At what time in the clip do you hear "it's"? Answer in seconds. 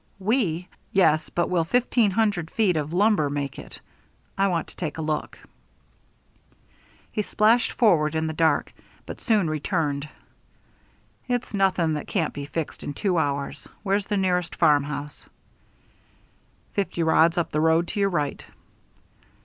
11.27-11.53